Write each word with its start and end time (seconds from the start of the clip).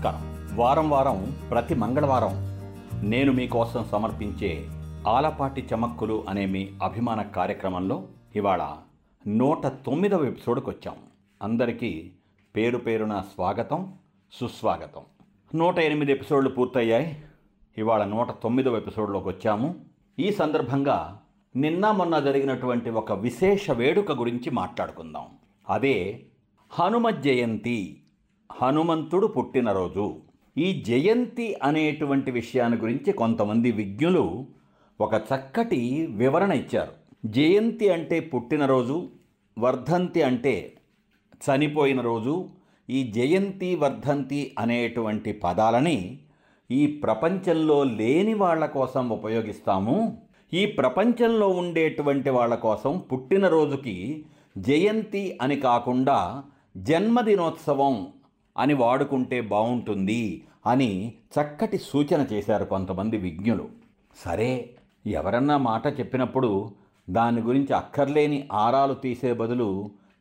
నమస్కారం. 0.00 0.56
వారం 0.58 0.90
వారం 0.90 1.36
ప్రతి 1.50 1.74
మంగళవారం 1.74 2.32
నేను 3.08 3.32
మీకోసం 3.32 3.84
సమర్పించే 3.92 4.68
ఆలపాటి 5.08 5.68
చమక్కులు 5.74 6.24
అనే 6.28 6.46
మీ 6.46 6.70
అభిమాన 6.82 7.22
కార్యక్రమంలో 7.22 8.08
ఇవాళ 8.36 8.76
నూట 9.26 9.66
తొమ్మిదవ 9.66 10.24
ఎపిసోడ్కి 10.24 10.70
వచ్చాం 10.70 10.94
అందరికీ 11.42 12.12
పేరు 12.56 12.78
పేరున 12.78 13.20
స్వాగతం 13.20 13.94
సుస్వాగతం. 14.32 15.02
నూట 15.54 15.78
ఎనిమిది 15.78 16.12
ఎపిసోడ్లు 16.12 16.50
పూర్తయ్యాయి. 16.50 17.22
ఇవాళ 17.78 18.04
నూట 18.04 18.30
తొమ్మిదవ 18.30 18.76
ఎపిసోడ్లోకి 18.76 19.28
వచ్చాము 19.28 19.74
ఈ 20.18 20.32
సందర్భంగా 20.32 21.18
నిన్న 21.56 21.90
మొన్న 21.90 22.18
జరిగినటువంటి 22.18 22.90
ఒక 22.90 23.12
విశేష 23.12 23.70
వేడుక 23.70 24.12
గురించి 24.12 24.50
మాట్లాడుకుందాం. 24.50 25.26
అదే 25.70 26.22
హనుమ 26.70 27.10
జయంతి. 27.10 28.02
హనుమంతుడు 28.50 29.26
పుట్టినరోజు. 29.26 30.16
ఈ 30.58 30.82
జయంతి 30.86 31.54
అనేటువంటి 31.62 32.30
విషయాన్ని 32.30 32.78
గురించి 32.78 33.12
కొంతమంది 33.12 33.72
విజ్ఞులు 33.72 34.46
ఒక 35.00 35.14
చక్కటి 35.14 36.06
వివరణ 36.10 36.52
ఇచ్చారు. 36.52 36.92
జయంతి 37.26 37.88
అంటే 37.88 38.20
పుట్టినరోజు 38.20 39.08
వర్ధంతి 39.58 40.22
అంటే 40.22 40.72
చనిపోయిన 41.44 42.00
రోజు. 42.00 42.48
ఈ 42.90 43.02
జయంతి 43.02 43.76
వర్ధంతి 43.76 44.54
అనేటువంటి 44.58 45.32
పదాలని 45.32 46.18
ఈ 46.70 46.86
ప్రపంచంలో 46.86 47.84
లేని 47.84 48.34
వాళ్ళ 48.34 48.66
కోసం 48.66 49.08
ఉపయోగిస్తాము. 49.08 50.18
ఈ 50.54 50.66
ప్రపంచంలో 50.66 51.48
ఉండేటువంటి 51.48 52.30
వాళ్ళ 52.30 52.54
కోసం 52.54 53.02
పుట్టినరోజుకి 53.12 54.24
జయంతి 54.58 55.38
అని 55.42 55.56
కాకుండా 55.56 56.44
జన్మదినోత్సవం 56.76 58.08
అని 58.60 58.74
వాడుకుంటే 58.74 59.40
బాగుంటుంది 59.50 60.22
అని 60.66 60.90
చక్కటి 61.34 61.78
సూచన 61.82 62.26
చేశారు 62.32 62.64
కొంతమంది 62.64 63.16
విజ్ఞులు. 63.18 63.66
సరే 64.16 64.50
ఎవరన్నా 65.12 65.56
మాట 65.62 65.86
చెప్పినప్పుడు 66.00 66.50
దాని 67.08 67.40
గురించి 67.40 67.72
అక్కర్లేని 67.74 68.48
ఆరాలు 68.54 68.94
తీసే 68.94 69.32
బదులు 69.32 69.68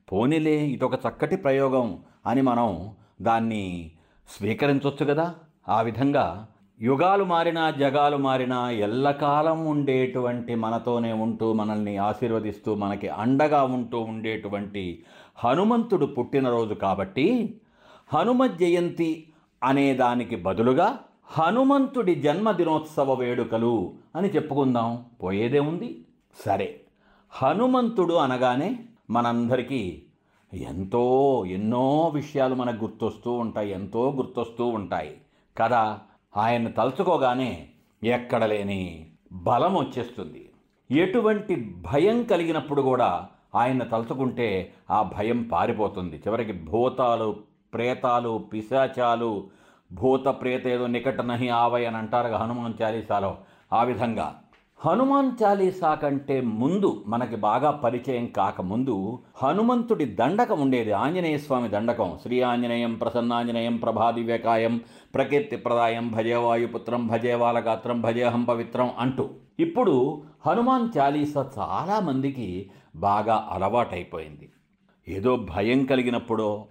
పోనీలే 0.08 0.58
ఇదొక 0.66 0.96
చక్కటి 1.06 1.36
ప్రయోగం 1.38 1.88
అని 2.26 2.42
మనం 2.42 2.70
దాన్ని 3.22 3.66
స్వీకరించవచ్చు 4.30 5.06
కదా? 5.06 5.26
ఆ 5.68 5.82
విధంగా 5.82 6.26
యుగాలు 6.80 7.24
మారినా 7.24 7.72
జగాలు 7.78 8.18
మారినా 8.18 8.60
ఎల్లకాలం 8.80 9.66
ఉండేటువంటి 9.66 10.56
మనతోనే 10.56 11.14
ఉంటూ 11.24 11.54
మనల్ని 11.54 11.98
ఆశీర్వదిస్తూ 12.00 12.76
మనకి 12.76 13.08
అండగా 13.18 13.64
ఉంటూ 13.70 14.00
ఉండేటువంటి 14.10 14.84
హనుమంతుడు 15.38 16.06
పుట్టినరోజు 16.16 16.74
కాబట్టి 16.78 17.26
హనుమ 18.14 18.46
జయంతి 18.46 19.30
అనే 19.64 19.94
దానికి 19.94 20.36
బదులుగా 20.36 21.00
హనుమంతుడి 21.26 22.16
జన్మదినోత్సవ 22.16 23.14
వేడుకలు 23.14 23.94
అని 24.16 24.30
చెప్పుకుందాం. 24.30 25.06
పోయేదే 25.24 25.60
ఉంది. 25.60 26.06
సరే. 26.46 26.82
హనుమంతుడు 27.30 28.14
అనగానే 28.14 28.80
మనందరికీ 29.10 30.02
ఎంతో 30.54 31.46
ఎన్నో 31.46 32.08
విషయాలు 32.08 32.56
మనకు 32.56 32.84
గుర్తొస్తూ 32.84 33.32
ఉంటాయి 33.32 33.72
ఎంతో 33.72 34.12
గుర్తొస్తూ 34.12 34.66
ఉంటాయి. 34.66 35.18
కదా? 35.58 36.00
ఆయన 36.38 36.68
తలుచుకోగానే 36.68 37.68
ఎక్కడ 38.04 38.46
లేని 38.46 39.08
బలం 39.32 39.76
వచ్చేస్తుంది. 39.76 40.50
ఎటువంటి 40.92 41.76
భయం 41.94 42.24
కలిగినప్పుడు 42.24 42.82
కూడా 42.82 43.28
ఆయన 43.56 43.84
తలుచుకుంటే 43.84 44.74
ఆ 44.92 45.02
భయం 45.02 45.44
పారిపోతుంది. 45.44 46.16
చివరికి 46.16 46.52
భూతాలు 46.52 47.49
ప్రేతాలు 47.74 48.38
పిశాచాలు 48.54 49.48
భూత 49.92 50.26
ప్రేత 50.26 50.68
ఏదో 50.68 50.88
నికట 50.88 51.22
నహి 51.22 51.50
ఆవయ్ 51.50 51.88
అని 51.88 51.98
అంటారు 51.98 52.36
హనుమాన్ 52.36 52.82
చాలీసాలో. 52.82 53.38
ఆ 53.74 53.84
విధంగా 53.84 54.36
హనుమాన్ 54.86 55.32
చాలీసా 55.44 55.96
కంటే 55.96 56.42
ముందు 56.42 57.04
మనకి 57.08 57.36
బాగా 57.36 57.72
పరిచయం 57.72 58.26
కాకముందు 58.26 59.20
హనుమంతుడి 59.44 60.06
దండకం 60.06 60.62
ఉండేది. 60.62 60.92
ఆంజనేయ 60.92 61.38
స్వామి 61.38 61.70
దండకం. 61.70 62.18
శ్రీ 62.22 62.42
ఆంజనేయం 62.42 62.96
ప్రసన్నాంజనేయం 62.96 63.78
ప్రభాదివ్యకాయం 63.78 64.82
ప్రకీర్తి 65.16 65.56
ప్రదాయం 65.56 66.12
భజే 66.12 66.70
భజేవాలగాత్రం 66.96 68.02
భజేహం 68.02 68.44
పవిత్రం 68.44 68.92
అంటూ. 69.00 69.30
ఇప్పుడు 69.60 70.22
హనుమాన్ 70.48 70.90
చాలీసా 70.98 71.50
చాలామందికి 71.58 72.70
బాగా 72.96 73.50
అలవాటైపోయింది. 73.52 74.50
ఏదో 75.08 75.36
భయం 75.36 75.86
కలిగినప్పుడో 75.86 76.66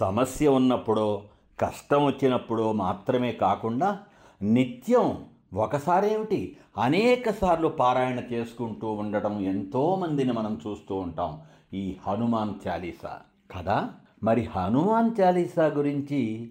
సమస్య 0.00 0.48
ఉన్నప్పుడో 0.48 1.22
కష్టం 1.60 2.04
వచ్చినప్పుడో 2.04 2.72
మాత్రమే 2.72 3.32
కాకుండా 3.32 3.98
నిత్యం 4.42 5.24
ఒకసారేమిటి 5.54 6.56
అనేక 6.78 7.30
సార్లు 7.30 7.68
పారాయణ 7.68 8.18
చేసుకుంటూ 8.32 8.92
ఉండటం 8.92 9.40
ఎంతోమందిని 9.40 10.32
మనం 10.32 10.60
చూస్తూ 10.66 10.94
ఉంటాం. 10.94 11.40
ఈ 11.74 11.96
హనుమాన్ 12.06 12.68
చాలీసా. 12.68 13.18
కదా? 13.58 13.90
మరి 14.22 14.44
హనుమాన్ 14.44 15.20
చాలీసా 15.20 15.66
గురించి 15.66 16.50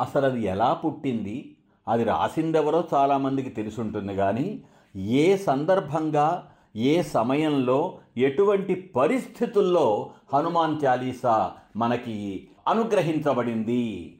అసలు 0.00 0.26
అది 0.26 0.44
ఎలా 0.44 0.72
పుట్టింది? 0.72 1.56
అది 1.88 2.04
రాసిందెవరో 2.04 2.84
చాలామందికి 2.94 3.50
తెలుసుంటుంది 3.50 4.16
కానీ 4.16 4.62
ఏ 4.96 5.36
సందర్భంగా 5.36 6.50
ఏ 6.78 7.02
సమయంలో 7.02 7.98
ఎటువంటి 8.16 8.74
పరిస్థితుల్లో 8.74 10.10
హనుమాన్ 10.34 10.78
చాలీసా 10.84 11.52
మనకి 11.76 12.48
అనుగ్రహించబడింది? 12.68 14.18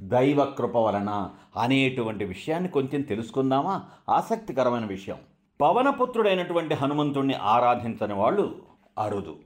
దైవ 0.00 0.44
కృప 0.44 0.76
వలన 0.76 1.30
అనేటువంటి 1.56 2.24
విషయాన్ని 2.24 2.68
కొంచెం 2.68 3.00
తెలుసుకుందామా? 3.00 3.82
ఆసక్తికరమైన 4.08 4.84
విషయం. 4.84 5.16
పవనపుత్రుడైనటువంటి 5.60 6.74
హనుమంతుణ్ణి 6.74 7.34
ఆరాధించని 7.34 8.14
వాళ్ళు 8.14 8.54
అరుదు. 8.98 9.36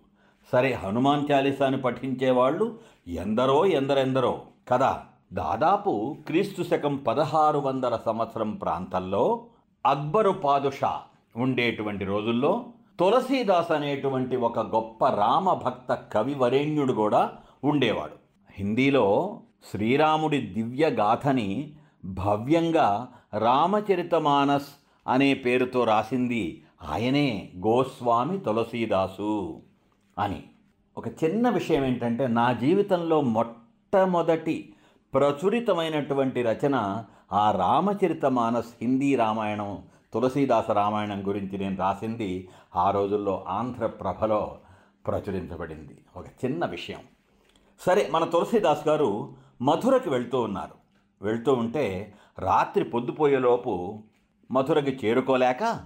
సరే 0.53 0.73
హనుమాన్ 0.73 1.27
చాలీసాను 1.33 1.79
పఠించేవాళ్ళు 1.83 2.79
ఎందరో 3.09 3.67
ఎందరెందరో. 3.67 4.43
కదా 4.69 5.03
దాదాపు 5.33 6.17
క్రీస్తు 6.27 6.63
శకం 6.63 6.97
పదహారు 6.97 7.59
వందల 7.59 7.99
సంవత్సరం 8.07 8.51
ప్రాంతంలో 8.51 9.47
అక్బరు 9.87 10.31
పాదుషా 10.31 11.01
ఉండేటువంటి 11.37 12.05
రోజుల్లో 12.05 12.65
తులసీదాస్ 13.01 13.71
అనేటువంటి 13.71 14.37
ఒక 14.37 14.59
గొప్ప 14.59 15.09
రామభక్త 15.09 15.95
కవి 16.13 16.35
వరేణ్యుడు 16.35 16.93
కూడా 16.93 17.33
ఉండేవాడు. 17.65 18.13
హిందీలో 18.51 19.41
శ్రీరాముడి 19.71 20.39
దివ్య 20.39 20.89
గాథని 20.89 21.73
భవ్యంగా 22.05 23.09
రామచరితమానస్ 23.39 24.67
అనే 25.09 25.35
పేరుతో 25.35 25.85
రాసింది 25.85 26.65
ఆయనే 26.83 27.53
గోస్వామి 27.57 28.39
తులసీదాసు 28.39 29.61
అని. 30.19 30.43
ఒక 30.99 31.09
చిన్న 31.09 31.49
విషయం 31.49 31.85
ఏంటంటే 31.85 32.27
నా 32.27 32.53
జీవితంలో 32.53 33.21
మొట్టమొదటి 33.21 34.73
ప్రచురితమైనటువంటి 35.15 36.43
రచన 36.43 37.05
ఆ 37.33 37.51
రామచరితమానస్ 37.51 38.67
హిందీ 38.83 39.15
రామాయణం 39.15 39.83
తులసీదాస 40.15 40.71
రామాయణం 40.71 41.29
గురించి 41.29 41.59
నేను 41.59 41.77
రాసింది 41.77 42.49
ఆ 42.77 42.91
రోజుల్లో 42.91 43.45
ఆంధ్రప్రభలో 43.49 44.59
ప్రచురించబడింది. 45.07 46.05
ఒక 46.17 46.27
చిన్న 46.27 46.67
విషయం. 46.67 46.99
సరే 47.81 48.09
మన 48.11 48.25
తులసీదాస్ 48.25 48.89
గారు 48.89 49.35
మధురకి 49.63 50.11
వెళ్తూ 50.11 50.41
ఉన్నారు. 50.41 50.75
వెళ్తూ 51.23 51.53
ఉంటే 51.53 52.15
రాత్రి 52.39 52.85
పొద్దుపోయేలోపు 52.85 54.03
మధురకి 54.51 55.07
చేరుకోలేక 55.07 55.81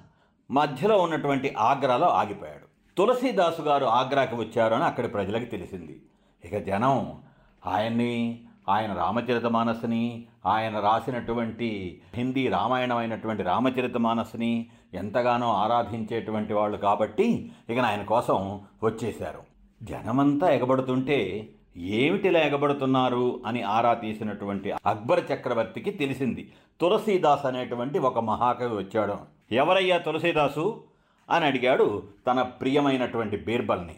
మధ్యలో 0.51 0.99
ఉన్నటువంటి 0.99 1.55
ఆగ్రాలో 1.59 2.07
ఆగిపోయాడు. 2.07 2.97
తులసీదాసు 2.97 3.63
గారు 3.63 3.85
ఆగ్రాకి 3.85 4.35
వచ్చారని 4.35 4.85
అక్కడి 4.85 5.09
ప్రజలకు 5.09 5.51
తెలిసింది. 5.51 6.03
ఇక 6.45 6.59
జనం 6.59 7.23
ఆయన్ని 7.67 8.45
ఆయన 8.69 8.93
రామచరిత 8.93 9.47
మానస్ని 9.47 10.27
ఆయన 10.47 10.81
రాసినటువంటి 10.81 12.01
హిందీ 12.15 12.49
రామాయణం 12.49 12.97
అయినటువంటి 12.97 13.43
రామచరిత 13.43 13.97
మానస్ని 13.97 14.67
ఎంతగానో 14.95 15.53
ఆరాధించేటువంటి 15.53 16.53
వాళ్ళు 16.53 16.79
కాబట్టి 16.79 17.53
ఇక 17.71 17.79
ఆయన 17.79 18.03
కోసం 18.03 18.61
వచ్చేశారు. 18.85 19.43
జనమంతా 19.83 20.51
ఎగబడుతుంటే 20.51 21.49
ఏమిటిలా 21.77 22.41
ఎగబడుతున్నారు 22.41 23.43
అని 23.47 23.63
ఆరా 23.63 23.95
తీసినటువంటి 23.95 24.73
అక్బర్ 24.87 25.33
చక్రవర్తికి 25.33 25.91
తెలిసింది. 25.91 26.53
తులసీదాస్ 26.81 27.47
అనేటువంటి 27.47 27.99
ఒక 27.99 28.19
మహాకవి 28.19 28.77
వచ్చాడు. 28.77 29.17
ఎవరయ్యా 29.53 29.99
తులసీదాసు? 29.99 30.85
అని 31.31 31.45
అడిగాడు 31.45 32.03
తన 32.27 32.43
ప్రియమైనటువంటి 32.43 33.37
బీర్బల్ని. 33.37 33.95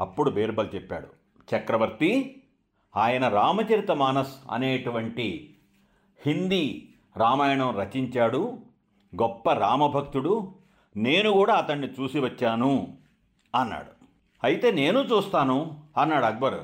అప్పుడు 0.00 0.30
బీర్బల్ 0.30 0.68
చెప్పాడు 0.74 1.06
చక్రవర్తి 1.56 2.41
ఆయన 2.96 3.28
రామచరిత 3.28 3.90
మానస్ 3.90 4.34
అనేటువంటి 4.50 5.54
హిందీ 6.26 6.88
రామాయణం 7.16 7.78
రచించాడు. 7.78 8.58
గొప్ప 9.22 9.52
రామభక్తుడు. 9.52 10.54
నేను 10.96 11.30
కూడా 11.30 11.54
అతన్ని 11.54 11.86
చూసి 11.86 12.20
వచ్చాను 12.20 12.92
అన్నాడు. 13.54 14.04
అయితే 14.44 14.70
నేను 14.70 14.98
చూస్తాను 14.98 15.76
అన్నాడు 15.98 16.24
అక్బర్. 16.24 16.60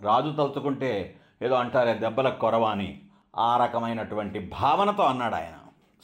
రాజు 0.00 0.30
తలుచుకుంటే 0.30 1.16
ఏదో 1.42 1.54
అంటారే 1.54 1.94
దెబ్బల 1.94 2.28
కొరవ 2.28 2.64
అని 2.64 3.00
ఆ 3.36 3.64
రకమైనటువంటి 3.64 4.38
భావనతో 4.38 5.02
అన్నాడు 5.02 5.34
ఆయన. 5.34 5.58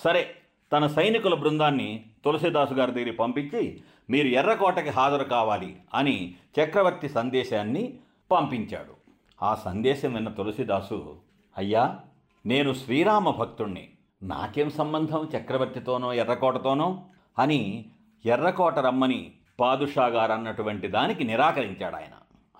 సరే 0.05 0.35
తన 0.73 0.87
సైనికుల 0.87 1.35
బృందాన్ని 1.35 2.05
తులసిదాసు 2.25 2.75
గారి 2.75 2.93
దగ్గరికి 2.93 3.17
పంపించి 3.17 3.82
మీరు 4.11 4.29
ఎర్రకోటకి 4.29 4.91
హాజరు 4.91 5.25
కావాలి 5.25 5.76
అని 5.94 6.35
చక్రవర్తి 6.61 7.09
సందేశాన్ని 7.09 7.99
పంపించాడు. 8.32 9.01
ఆ 9.42 9.54
సందేశం 9.54 10.14
విన్న 10.14 10.28
తులసిదాసు 10.28 11.16
అయ్యా 11.58 12.00
నేను 12.46 12.74
శ్రీరామ 12.74 13.30
భక్తుణ్ణి. 13.30 13.88
నాకేం 14.22 14.70
సంబంధం 14.70 15.28
చక్రవర్తితోనో 15.36 16.12
ఎర్రకోటతోనో? 16.12 17.00
అని 17.38 17.84
ఎర్రకోట 18.26 18.78
రమ్మని 18.78 19.32
పాదుషా 19.60 20.06
గారు 20.06 20.32
అన్నటువంటి 20.32 20.88
దానికి 20.88 21.24
నిరాకరించాడు 21.24 21.96
ఆయన. 21.96 22.12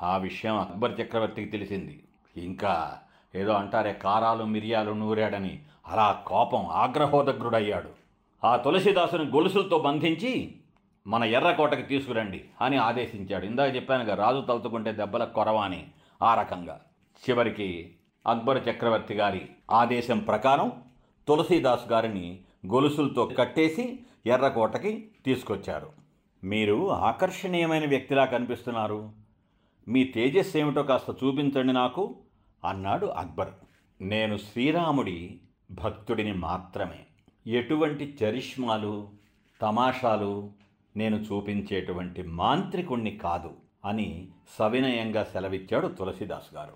ఆ 0.03 0.17
విషయం 0.17 0.57
అక్బర్ 0.57 1.01
చక్రవర్తికి 1.01 1.51
తెలిసింది. 1.51 2.05
ఇంకా 2.37 2.99
ఏదో 3.35 3.53
అంటారే 3.53 3.93
కారాలు 3.93 4.45
మిరియాలు 4.45 4.93
నూరాడని 4.93 5.63
అలా 5.87 6.23
కోపం 6.27 6.67
ఆగ్రహోదగ్రుడయ్యాడు. 6.67 7.89
ఆ 8.47 8.57
తులసిదాసుని 8.57 9.25
గొలుసులతో 9.25 9.79
బంధించి 9.79 10.55
మన 11.07 11.25
ఎర్రకోటకి 11.25 11.83
తీసుకురండి 11.83 12.45
అని 12.61 12.77
ఆదేశించాడు. 12.77 13.47
ఇందాక 13.47 13.77
చెప్పానుగా 13.77 14.15
రాజు 14.15 14.41
తలుచుకుంటే 14.41 14.93
దెబ్బల 14.93 15.25
కొరవ 15.25 15.57
అని. 15.57 15.87
ఆ 16.23 16.35
రకంగా. 16.35 16.81
చివరికి 17.31 17.95
అక్బర్ 18.27 18.69
చక్రవర్తి 18.69 19.15
గారి 19.15 19.49
ఆదేశం 19.71 20.19
ప్రకారం 20.19 20.73
తులసీదాస్ 21.29 21.93
గారిని 21.93 22.39
గొలుసులతో 22.67 23.27
కట్టేసి 23.39 23.99
ఎర్రకోటకి 24.27 25.11
తీసుకొచ్చారు. 25.25 25.93
మీరు 26.45 26.91
ఆకర్షణీయమైన 26.91 27.89
వ్యక్తిలా 27.89 28.25
కనిపిస్తున్నారు. 28.25 29.13
మీ 29.89 30.05
తేజస్సు 30.05 30.59
ఏమిటో 30.59 30.83
కాస్త 30.83 31.11
చూపించండి 31.11 31.73
నాకు 31.73 32.17
అన్నాడు 32.65 33.07
అక్బర్. 33.07 33.49
నేను 34.01 34.37
శ్రీరాముడి 34.37 35.41
భక్తుడిని 35.71 36.33
మాత్రమే. 36.33 36.99
ఎటువంటి 37.47 38.17
చరిష్మాలు 38.25 39.09
తమాషాలు 39.61 40.51
నేను 40.97 41.17
చూపించేటువంటి 41.17 42.23
మాంత్రికుణ్ణి 42.23 43.11
కాదు. 43.11 43.62
అని 43.85 44.29
సవినయంగా 44.59 45.25
సెలవిచ్చాడు 45.25 45.89
తులసిదాస్ 45.89 46.55
గారు. 46.55 46.73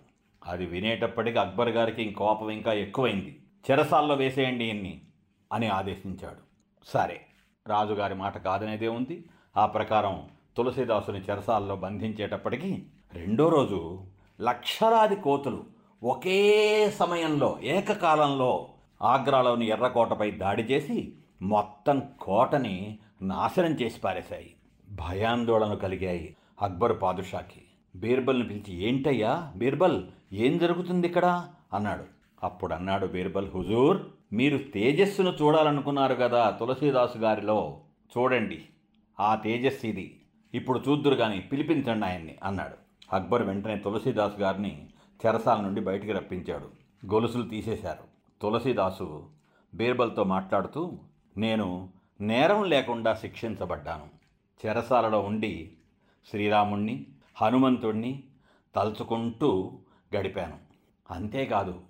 అది 0.46 0.66
వినేటప్పటికి 0.66 1.38
అక్బర్ 1.38 1.68
గారికి 1.68 2.10
కోపం 2.10 2.50
ఇంకా 2.50 2.72
ఎక్కువైంది. 2.72 3.40
చెరసాల్లో 3.70 4.14
వేసేయండి 4.14 4.64
ఇన్ని 4.64 5.00
అని 5.52 5.68
ఆదేశించాడు. 5.68 6.36
సరే 6.86 7.20
రాజుగారి 7.66 8.14
మాట 8.14 8.38
కాదనేదే 8.38 8.88
ఉంది. 8.88 9.24
ఆ 9.56 9.66
ప్రకారం 9.66 10.28
తులసిదాసుని 10.56 11.18
చెరసాల్లో 11.18 11.76
బంధించేటప్పటికీ 11.76 12.82
రెండో 13.12 13.48
రోజు 13.48 14.04
లక్షలాది 14.40 15.16
కోతులు 15.16 15.64
ఒకే 16.04 16.90
సమయంలో 16.90 17.58
ఏకకాలంలో 17.62 18.68
ఆగ్రాలోని 19.02 19.66
ఎర్రకోటపై 19.66 20.30
దాడి 20.30 20.62
చేసి 20.62 21.12
మొత్తం 21.42 22.02
కోటని 22.20 22.98
నాశనం 23.22 23.72
చేసి 23.72 24.00
పారేశాయి. 24.00 24.54
భయాందోళన 24.88 25.74
కలిగాయి. 25.74 26.36
అక్బర్ 26.62 27.02
పాదుషాకి. 27.02 27.62
బీర్బల్ని 27.96 28.48
పిలిచి 28.48 28.82
ఏంటయ్యా 28.82 29.52
బీర్బల్ 29.56 30.04
ఏం 30.32 30.58
జరుగుతుంది 30.58 31.06
ఇక్కడ 31.06 31.48
అన్నాడు. 31.74 32.04
అప్పుడు 32.42 32.74
అన్నాడు 32.74 33.06
బీర్బల్ 33.06 33.50
హుజూర్ 33.50 34.02
మీరు 34.32 34.58
తేజస్సును 34.58 35.34
చూడాలనుకున్నారు 35.42 36.14
కదా 36.14 36.50
తులసీదాసు 36.50 37.18
గారిలో. 37.18 37.80
చూడండి 38.18 38.64
ఆ 39.20 39.34
తేజస్సు 39.34 39.86
ఇది. 39.86 40.20
ఇప్పుడు 40.54 40.82
చూద్దురు 40.88 41.14
కానీ 41.14 41.40
పిలిపించండి 41.40 42.06
ఆయన్ని 42.06 42.36
అన్నాడు. 42.42 42.74
అక్బర్ 43.16 43.42
వెంటనే 43.42 43.76
తులసీదాస్ 43.76 44.40
గారిని 44.40 44.86
చెరసాల 45.26 45.60
నుండి 45.60 45.80
బయటికి 45.80 46.12
రప్పించాడు. 46.12 46.68
గొలుసులు 47.12 47.42
తీసేశారు. 47.42 48.04
తులసీదాసు 48.42 49.24
బీర్బల్తో 49.74 50.24
మాట్లాడుతూ 50.24 50.92
నేను 51.36 51.88
నేరం 52.20 52.64
లేకుండా 52.64 53.14
శిక్షించబడ్డాను. 53.14 54.06
చెరసాలలో 54.66 55.20
ఉండి 55.20 55.72
శ్రీరాముణ్ణి 56.30 57.06
హనుమంతుణ్ణి 57.42 58.22
తలుచుకుంటూ 58.74 59.78
గడిపాను. 60.16 60.56
అంతేకాదు 61.10 61.80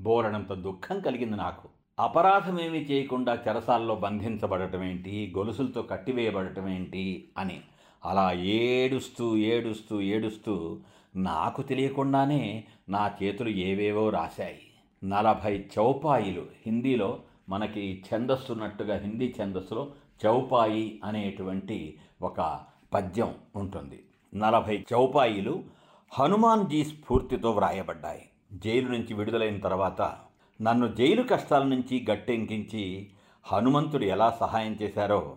బోలనంత 0.00 0.52
దుఃఖం 0.52 1.00
కలిగింది 1.00 1.36
నాకు. 1.36 1.68
అపరాధమేమీ 1.98 2.78
చేయకుండా 2.78 3.38
చెరసాల్లో 3.48 3.94
బంధించబడటం 3.94 4.82
ఏంటి 4.82 5.32
గొలుసులతో 5.36 5.82
కట్టివేయబడటం 5.82 6.68
ఏంటి 6.68 7.28
అని 7.38 7.60
అలా 8.04 8.32
ఏడుస్తూ 8.32 9.36
ఏడుస్తూ 9.36 10.00
ఏడుస్తూ 10.00 10.80
నాకు 11.16 11.62
తెలియకుండానే 11.62 12.64
నా 12.88 13.12
చేతులు 13.22 13.48
ఏవేవో 13.48 14.10
రాశాయి. 14.10 14.60
నలభై 15.04 15.64
చౌపాయిలు. 15.78 16.46
హిందీలో 16.66 17.20
మనకి 17.48 18.04
ఛందస్సున్నట్టుగా 18.14 18.96
హిందీ 18.96 19.34
ఛందస్సులో 19.42 19.92
చౌపాయి 20.26 21.00
అనేటువంటి 21.04 21.98
ఒక 22.22 22.60
పద్యం 22.94 23.34
ఉంటుంది. 23.56 24.04
నలభై 24.34 24.84
చౌపాయిలు 24.92 25.64
హనుమాన్జీ 26.12 26.84
స్ఫూర్తితో 26.84 27.50
వ్రాయబడ్డాయి. 27.50 28.28
జైలు 28.52 28.88
నుంచి 28.88 29.14
విడుదలైన 29.14 29.58
తర్వాత 29.58 30.16
నన్ను 30.62 30.94
జైలు 30.94 31.22
కష్టాల 31.22 31.62
నుంచి 31.62 32.06
గట్టెంకించి 32.10 33.10
హనుమంతుడు 33.52 34.04
ఎలా 34.04 34.30
సహాయం 34.40 34.72
చేశారో 34.82 35.36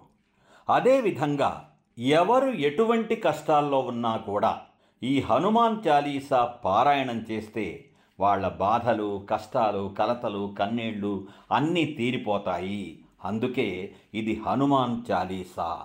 అదేవిధంగా 0.69 1.69
ఎవరు 1.97 2.50
ఎటువంటి 2.50 3.15
కష్టాల్లో 3.15 3.79
ఉన్నా 3.79 4.17
కూడా 4.17 4.61
ఈ 5.03 5.21
హనుమాన్ 5.21 5.88
చాలీసా 5.88 6.45
పారాయణం 6.45 7.25
చేస్తే 7.31 7.85
వాళ్ళ 8.19 8.47
బాధలు 8.47 9.27
కష్టాలు 9.31 9.95
కలతలు 9.99 10.56
కన్నీళ్ళు 10.59 11.27
అన్నీ 11.51 11.85
తీరిపోతాయి. 11.85 12.99
అందుకే 13.25 13.95
ఇది 14.13 14.41
హనుమాన్ 14.47 15.11
చాలీసా 15.11 15.81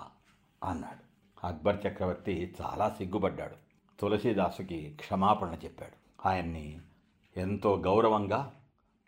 అన్నాడు. 0.63 1.08
అక్బర్ 1.43 1.87
చక్రవర్తి 1.87 2.55
చాలా 2.61 2.89
సిగ్గుపడ్డాడు. 2.89 3.55
తులసీదాసుకి 3.99 4.95
క్షమాపణ 4.99 5.57
చెప్పాడు. 5.63 6.27
ఆయన్ని 6.27 6.79
ఎంతో 7.37 7.75
గౌరవంగా 7.75 8.53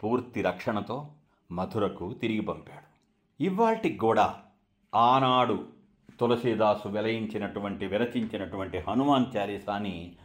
పూర్తి 0.03 0.41
రక్షణతో 0.41 1.07
మధురకు 1.51 2.13
తిరిగి 2.13 2.41
పంపాడు. 2.41 2.91
ఇవాటికి 3.43 3.97
కూడా 3.97 4.35
ఆనాడు 4.95 5.67
తులసీదాసు 6.19 6.87
వెలయించినటువంటి 6.87 7.85
విరచించినటువంటి 7.85 8.79
హనుమాన్ 8.79 9.37
చాలీసాని 9.37 10.15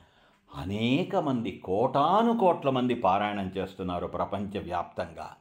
అనేక 0.54 1.16
మంది 1.16 1.62
కోటాను 1.64 2.38
కోట్ల 2.38 2.70
మంది 2.70 2.94
పారాయణం 2.94 3.46
చేస్తున్నారు 3.46 4.06
ప్రపంచవ్యాప్తంగా. 4.06 5.34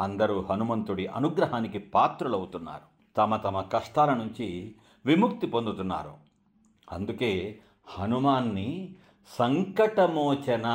అందరూ 0.00 0.46
హనుమంతుడి 0.50 1.06
అనుగ్రహానికి 1.06 1.78
పాత్రులవుతున్నారు. 1.78 3.14
తమ 3.16 3.36
తమ 3.36 3.60
కష్టాల 3.60 4.14
నుంచి 4.14 4.74
విముక్తి 5.08 5.46
పొందుతున్నారు. 5.46 6.14
అందుకే 6.90 7.58
హనుమాన్ని 7.88 8.94
సంకటమోచన 9.38 10.66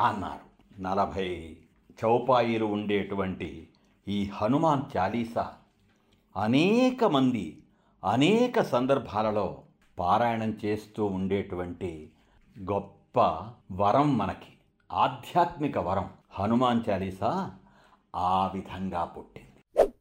అన్నారు. 0.00 0.80
నలభై 0.82 1.56
చౌపాయిలు 2.04 2.64
ఉండేటువంటి 2.64 3.68
ఈ 4.08 4.30
హనుమాన్ 4.34 4.96
చాలీసా 4.96 5.54
అనేక 6.36 7.04
మంది 7.04 7.62
అనేక 8.04 8.62
సందర్భాలలో 8.62 9.62
పారాయణం 9.98 10.56
చేస్తూ 10.64 11.06
ఉండేటువంటి 11.06 12.10
గొప్ప 12.58 13.20
వరం 13.72 14.18
మనకి 14.18 14.52
ఆధ్యాత్మిక 14.92 15.78
వరం 15.78 16.10
హనుమాన్ 16.30 16.82
చాలీసా 16.90 17.50
ఆ 18.16 18.50
విధంగా 18.54 19.04
పుట్టింది. 19.04 19.92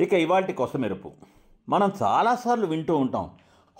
ఇక 0.00 0.12
ఇవాటి 0.12 0.52
కొసమెరుపు. 0.52 1.12
మనం 1.68 1.92
చాలాసార్లు 2.02 2.66
వింటూ 2.66 2.96
ఉంటాం 2.96 3.30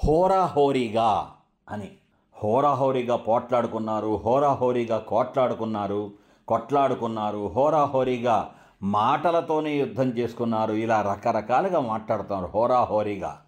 హోరాహోరీగా 0.05 1.31
అని. 1.69 1.89
హోరాహోరీగా 2.37 3.17
పోట్లాడుకున్నారు 3.17 4.17
హోరాహోరీగా 4.17 4.99
కోట్లాడుకున్నారు 4.99 6.13
కొట్లాడుకున్నారు 6.49 7.53
హోరాహోరీగా 7.55 8.51
మాటలతోనే 8.83 9.73
యుద్ధం 9.73 10.09
చేసుకున్నారు 10.09 10.73
ఇలా 10.73 11.03
రకరకాలుగా 11.03 11.81
మాట్లాడుతున్నారు 11.81 12.47
హోరాహోరీగా 12.47 13.41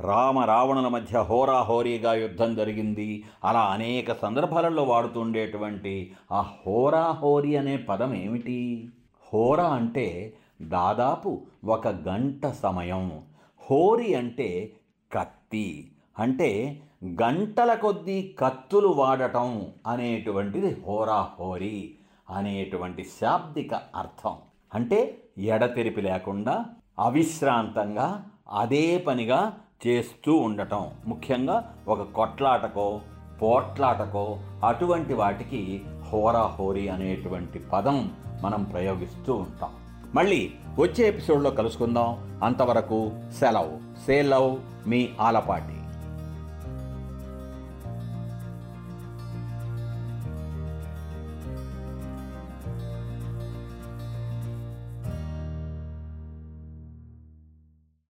రామ 0.00 0.38
రావణుల 0.38 0.88
మధ్య 0.88 1.18
హోరాహోరీగా 1.18 2.14
యుద్ధం 2.14 2.54
జరిగింది. 2.54 3.24
అలా 3.44 3.60
అనేక 3.60 4.12
సందర్భాలలో 4.12 4.82
వాడుతుండేటువంటి 4.82 6.12
ఆ 6.32 6.40
హోరాహోరీ 6.40 7.56
అనే 7.56 7.76
పదం 7.76 8.14
ఏమిటి? 8.14 8.88
హోరా 9.34 9.64
అంటే 9.64 10.34
దాదాపు 10.62 11.40
ఒక 11.64 11.88
గంట 11.88 12.46
సమయం. 12.46 13.20
హోరీ 13.70 14.14
అంటే 14.14 14.72
కత్తి. 15.12 15.90
అంటే 16.18 16.80
గంటల 17.22 17.74
కొద్దీ 17.74 18.34
కత్తులు 18.38 18.88
వాడటం 18.88 19.66
అనేటువంటిది 19.86 20.82
హోరాహోరీ 20.86 21.94
అనేటువంటి 22.30 23.04
శాబ్దిక 23.04 23.74
అర్థం. 23.74 24.36
అంటే 24.74 25.18
ఎడతెరిపి 25.38 26.00
లేకుండా 26.00 26.64
అవిశ్రాంతంగా 26.98 28.26
అదే 28.50 28.98
పనిగా 28.98 29.58
చేస్తూ 29.86 30.34
ఉండటం. 30.36 30.90
ముఖ్యంగా 31.06 31.74
ఒక 31.88 32.02
కొట్లాటకో 32.02 33.00
పోట్లాటకో 33.42 34.38
అటువంటి 34.64 35.14
వాటికి 35.14 35.82
హోరాహోరీ 36.08 36.88
అనేటువంటి 36.88 37.58
పదం 37.58 38.12
మనం 38.42 38.64
ప్రయోగిస్తూ 38.64 39.34
ఉంటాం. 39.34 39.87
మళ్ళీ 40.14 40.52
వచ్చే 40.78 41.08
ఎపిసోడ్లో 41.08 41.50
కలుసుకుందాం. 41.50 42.40
అంతవరకు 42.44 43.12
సెలవు. 43.38 44.06
సే 44.06 44.22
లవ్ 44.22 44.56
మీ 44.86 45.08
ఆలపాటి. 45.20 45.77